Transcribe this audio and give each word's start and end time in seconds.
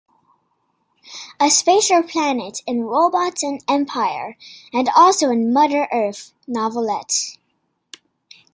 A 1.39 1.51
Spacer 1.51 2.01
planet 2.01 2.61
in 2.65 2.85
"Robots 2.85 3.43
and 3.43 3.63
Empire" 3.69 4.35
and 4.73 4.89
also 4.95 5.29
in 5.29 5.53
"Mother 5.53 5.87
Earth" 5.91 6.33
novelette. 6.47 7.37